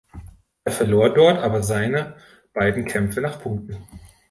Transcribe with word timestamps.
Er 0.63 0.71
verlor 0.71 1.13
dort 1.13 1.37
aber 1.43 1.61
seine 1.61 2.15
beiden 2.55 2.85
Kämpfe 2.85 3.21
nach 3.21 3.39
Punkten. 3.39 3.77